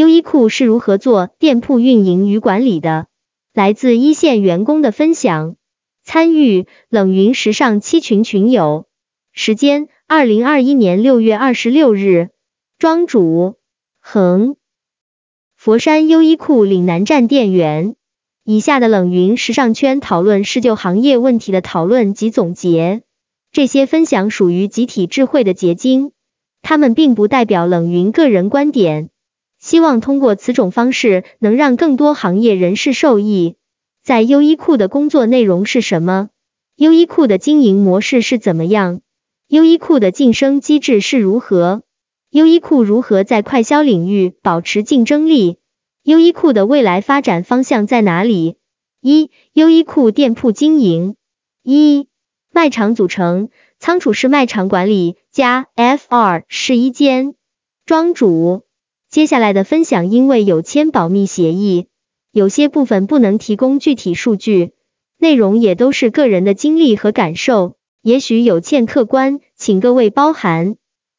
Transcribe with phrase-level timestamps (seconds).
[0.00, 3.08] 优衣库是如何做店铺运营与管理的？
[3.52, 5.56] 来自一线员工的分享。
[6.02, 8.86] 参与冷云时尚七群群友。
[9.34, 12.30] 时间：二零二一年六月二十六日。
[12.78, 13.56] 庄主：
[14.00, 14.56] 恒。
[15.54, 17.94] 佛山优衣库岭南站店员。
[18.42, 23.02] 以下的冷云时尚圈讨论是就行业问题的讨论及总结，
[23.52, 26.12] 这些分享属于集体智慧的结晶，
[26.62, 29.10] 他们并不代表冷云个人观点。
[29.60, 33.56] 希望通过此种方式能让更多行业人士受益。
[34.02, 36.30] 在优衣库的工作内容是什么？
[36.76, 39.02] 优衣库的经营模式是怎么样？
[39.48, 41.82] 优衣库的晋升机制是如何？
[42.30, 45.58] 优衣库如何在快销领域保持竞争力？
[46.02, 48.56] 优衣库的未来发展方向在哪里？
[49.02, 51.16] 一、优衣库店铺经营。
[51.62, 52.08] 一、
[52.50, 57.34] 卖场组成：仓储式卖场管理加 FR 试衣间。
[57.84, 58.62] 庄主，
[59.10, 61.88] 接下来的分享因为有签保密协议，
[62.30, 64.70] 有些部分不能提供具体数据，
[65.18, 70.76] 内容也都是个人的经历和感受，也许有欠客观，请各位包涵。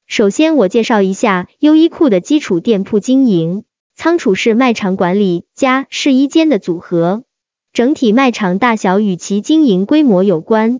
[0.07, 3.65] 首先，我介绍一下优衣库的基础店铺经营。
[3.93, 7.25] 仓储式卖场管理加试衣间的组合，
[7.73, 10.79] 整体卖场大小与其经营规模有关。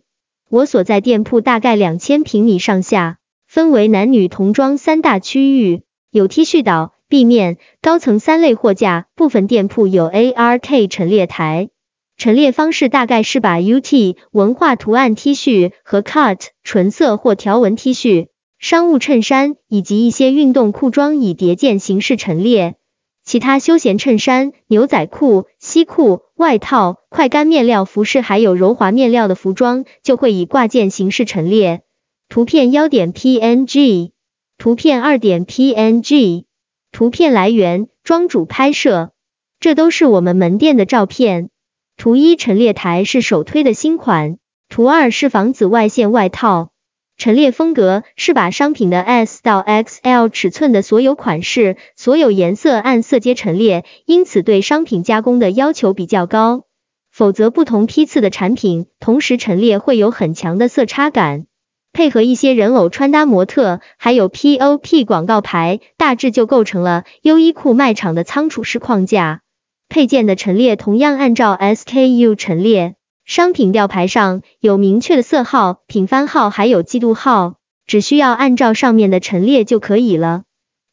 [0.50, 9.08] 我所在店铺大概两千平米上下，分为男女童装三大区域，有 T 恤岛、B 面、高层三类货架。
[9.16, 11.68] 部分店铺有 ARK 陈列台，
[12.16, 18.28] 陈列方式大概是把 UT 文化图案 T 恤和 Cut 纯色或条纹 T 恤、
[18.59, 22.76] 商务衬衫以及一些运动裤装以叠件形式陈列。
[23.25, 31.81] 其他休闲衬衫、牛仔裤、西裤、外套、快干面料服饰，还有柔滑面料的服装，就会以挂件形式陈列。
[32.30, 34.12] 图片幺点 PNG，
[34.58, 36.46] 图片二点 PNG，
[36.92, 39.11] 图片来源庄主拍摄，
[39.59, 41.50] 这都是我们门店的照片。
[41.95, 46.72] 图一陈列台是首推的新款，图二是防紫外线外套。
[47.18, 56.66] 陈列风格是把商品的 S 到 XL 尺寸的所有款式、所有颜色按色阶陈列，因此对商品加工的要求比较高。
[57.12, 61.46] 否则不同批次的产品同时陈列会有很强的色差感。
[61.94, 69.41] 配合一些人偶穿搭模特，还有 POP 广告牌，大致就构成了优衣库卖场的仓储式框架。
[69.90, 72.96] 配件的陈列同样按照 SKU 陈列。
[73.24, 80.44] 商品吊牌上有明确的色号、品番号，还有季度号，只需要按照上面的陈列就可以了。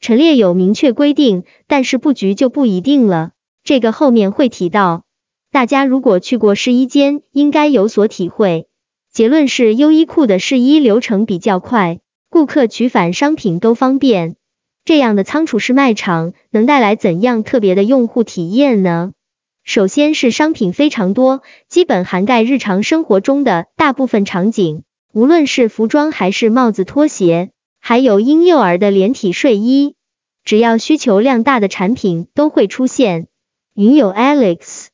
[0.00, 3.30] 陈列有明确规定，但是布局就不一定了，
[3.64, 5.04] 这个后面会提到。
[5.50, 8.67] 大家如果去过试衣间，应该有所体会。
[9.18, 11.98] 结论是，优衣库的试衣流程比较快，
[12.30, 14.36] 顾客取返商品都方便。
[14.84, 19.10] 这样的仓储式卖场能带来怎样特别的用户体验呢？
[19.64, 27.50] 首先是商品非常多，基本涵盖日常生活中的大部分场景，无论是服装还是帽子、拖鞋，
[27.80, 29.96] 还有婴幼儿的连体睡衣，
[30.44, 33.26] 只要需求量大的产品都会出现。
[33.74, 34.86] 云友 Alex，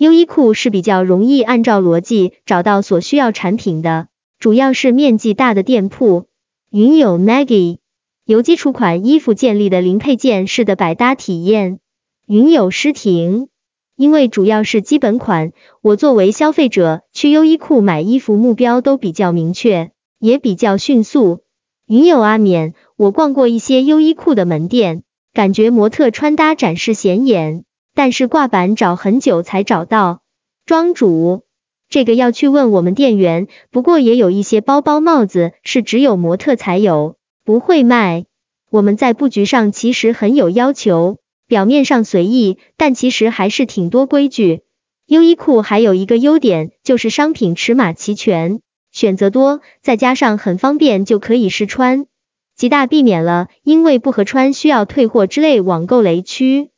[0.00, 6.24] 优衣库是比较容易按照逻辑找到所需要产品的，主要是面积大的店铺。
[6.70, 7.80] 云友 Maggie，
[8.24, 11.80] 由基础款衣服建立的零配件式的百搭体验。
[12.26, 13.48] 云友诗婷。
[13.94, 15.52] 因为主要是基本款，
[15.82, 21.42] 我作为消费者去优衣库买衣服目标都比较明确，也比较迅速。
[21.86, 25.02] 云友阿冕，我逛过一些优衣库的门店，
[25.34, 30.22] 感觉模特穿搭展示显眼，但是挂板找很久才找到。
[30.66, 31.42] 庄主，
[31.88, 38.26] 这个要去问我们店员，不过也有一些包包帽子是只有模特才有，不会卖。
[38.70, 41.18] 我们在布局上其实很有要求。
[41.48, 44.60] 表面上随意，但其实还是挺多规矩。
[45.06, 48.60] 优衣库还有一个优点，就是商品尺码齐全，
[48.92, 52.06] 选择多，再加上很方便就可以试穿，
[52.54, 56.70] 极大避免了因为不合穿需要退货之类网购雷区。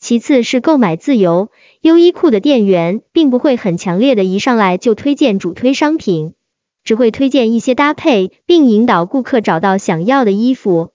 [0.00, 1.50] 其次是购买自由，
[1.80, 6.34] 优衣库的店员并不会很强烈的一上来就推荐主推商品，
[6.84, 10.92] 只会推荐一些搭配，并引导顾客找到想要的衣服。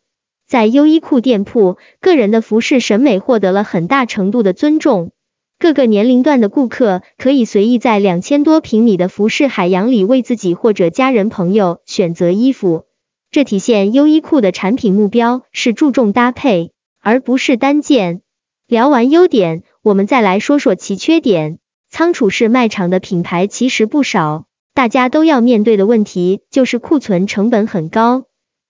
[0.47, 5.11] 在优衣库店铺，个人的服饰审美获得了很大程度的尊重，
[5.59, 12.85] 各个年龄段的顾客可以随意在两千多平米的服饰海洋里为自己或者家人朋友选择衣服，
[13.31, 18.21] 这体现优衣库的产品目标是注重搭配，而不是单件。
[18.67, 21.59] 聊完优点，我们再来说说其缺点。
[21.89, 28.23] 仓储式卖场的品牌其实不少，大家都要面对的问题就是库存成本很高。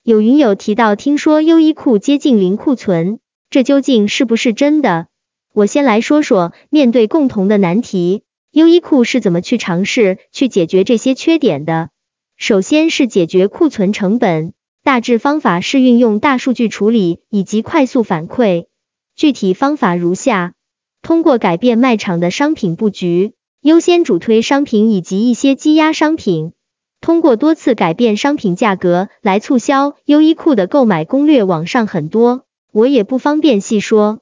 [0.03, 3.19] 有云友提到，听说优衣库接近零库存，
[3.51, 5.07] 这究竟是不是真的？
[5.53, 11.91] 我先来说说，面对共同的难题，优衣库是怎么去尝试去解决这些缺点的。
[12.35, 14.53] 首先是解决库存成本，
[14.83, 18.65] 大致方法是运用大数据处理以及快速反馈。
[19.15, 20.53] 具体方法如下：
[21.01, 26.53] 通过改变卖场的商品布局，优先主推商品以及一些积压商品，
[26.99, 29.95] 通过多次改变商品价格来促销。
[30.05, 34.19] 优衣库的购买攻略网上很多，我也不方便细说。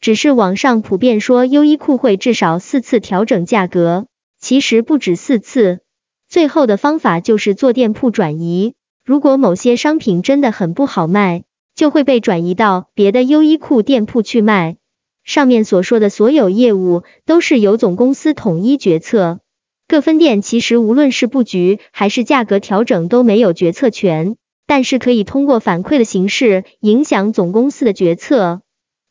[0.00, 4.06] 只是网上普遍说优衣库会至少四次调整价格，
[4.38, 5.80] 其实不止四次。
[6.28, 8.74] 最后的方法就是做店铺转移，
[9.04, 11.44] 如果某些商品真的很不好卖，
[11.74, 14.76] 就会被转移到别的优衣库店铺去卖。
[15.24, 19.40] 上面所说的所有业务都是由总公司统一决策，
[19.88, 24.36] 各分店其实无论是布局还是价格调整都没有决策权，
[24.66, 28.60] 但是可以通过反馈的形式影响总公司的决策。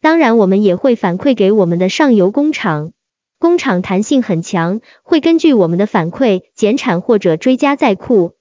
[0.01, 2.92] 当然，我们也会反馈给我们的上游工厂，
[3.39, 8.33] 工厂弹性很强，会根据我们的反馈减产或者追加在库。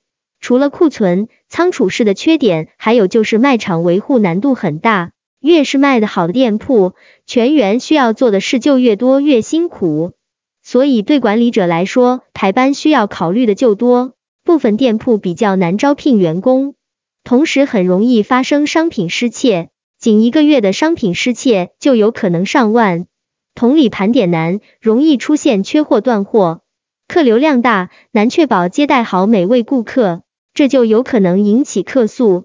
[0.42, 5.12] 除了库存、仓储式的缺点，还有就是卖场维护难度很大。
[5.40, 6.94] 越是卖的好的店铺，
[7.26, 10.12] 全员需要做的事就越多越辛苦，
[10.60, 14.14] 所以对管理者来说，排班需要考虑的就多。
[14.44, 16.74] 部分店铺比较难招聘员工，
[17.22, 19.70] 同时很容易发生商品失窃。
[20.00, 23.06] 仅一个月的商品失窃就有可能上万，
[23.54, 26.62] 同理盘点难，容易出现缺货断货，
[27.06, 30.22] 客流量大，难确保接待好每位顾客，
[30.54, 32.44] 这就有可能引起客诉。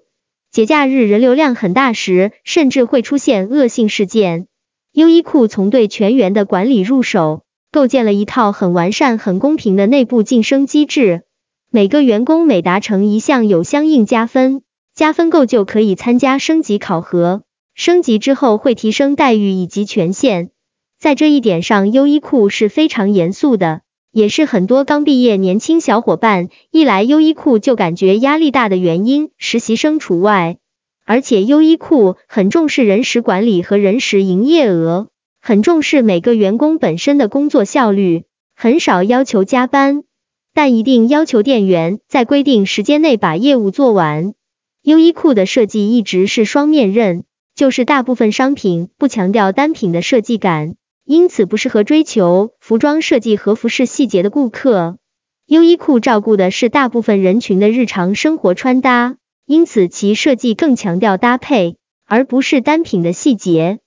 [0.50, 4.46] 节假日人流量很大时，甚至会出现恶性事件。
[4.92, 11.24] 优衣库从对全员的管理入手，构建了一套很完善、很公平的内部晋升机制，
[11.70, 14.62] 每个员工每达成一项有相应加分，
[14.94, 17.42] 加分够就可以参加升级考核。
[17.74, 20.50] 升级之后会提升待遇以及权限，
[20.98, 30.58] 在这一点上，优衣库是非常严肃的，也是很多刚毕业年轻小伙伴一来优衣库就感觉压力大的原因，实习生除外。
[31.04, 35.08] 而且优衣库很重视人事管理和人事营业额，
[35.40, 38.24] 很重视每个员工本身的工作效率，
[38.54, 40.04] 很少要求加班，
[40.52, 44.34] 但一定要求店员在规定时间内把业务做完。
[44.82, 47.24] 优衣库的设计一直是双面刃。
[47.54, 50.76] 就是大部分商品不强调单品的设计感，
[51.08, 54.98] 因此不适合追求服装设计和服饰细节的顾客。
[55.46, 59.16] 优衣库照顾的是大部分人群的日常生活穿搭，
[59.46, 63.78] 因此其设计更强调搭配，而不是单品的细节。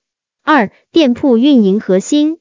[0.42, 2.38] 二、店铺运营核心，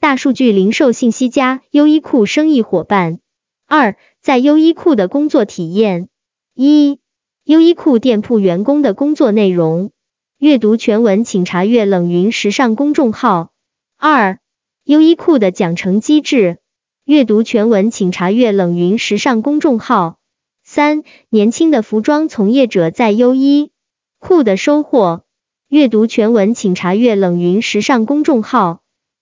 [0.00, 3.20] 大数据零售信息加优衣库生意伙伴。
[3.68, 6.08] 二、在优衣库的工作体验。
[6.56, 6.98] 一、
[7.44, 9.92] 优衣库店铺员工的工作内容。
[10.38, 13.53] 阅读全文，请查阅冷云时尚公众号。
[13.96, 14.38] 二、
[14.84, 16.58] 优衣库的奖惩机制。
[17.04, 20.18] 阅读全文，请查阅冷云时尚公众号。
[20.62, 23.72] 三、年轻的服装从业者在优衣
[24.18, 25.24] 库的收获。
[25.68, 28.83] 阅读全文，请查阅冷云时尚公众号。